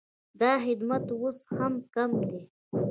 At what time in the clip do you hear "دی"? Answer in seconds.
2.29-2.39